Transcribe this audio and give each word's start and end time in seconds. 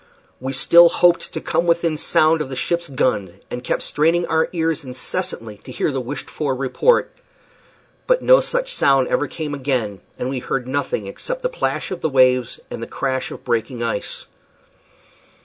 We 0.39 0.51
still 0.53 0.89
hoped 0.89 1.31
to 1.35 1.39
come 1.41 1.67
within 1.67 1.95
sound 1.95 2.41
of 2.41 2.49
the 2.49 2.55
ship's 2.55 2.89
gun, 2.89 3.39
and 3.51 3.63
kept 3.63 3.83
straining 3.83 4.25
our 4.25 4.49
ears 4.51 4.83
incessantly 4.83 5.57
to 5.57 5.71
hear 5.71 5.91
the 5.91 6.01
wished 6.01 6.27
for 6.27 6.55
report. 6.55 7.11
But 8.07 8.23
no 8.23 8.41
such 8.41 8.73
sound 8.73 9.09
ever 9.09 9.27
came 9.27 9.53
again, 9.53 10.01
and 10.17 10.27
we 10.27 10.39
heard 10.39 10.67
nothing 10.67 11.05
except 11.05 11.43
the 11.43 11.49
plash 11.49 11.91
of 11.91 12.01
the 12.01 12.09
waves 12.09 12.59
and 12.71 12.81
the 12.81 12.87
crash 12.87 13.29
of 13.29 13.43
breaking 13.43 13.83
ice. 13.83 14.25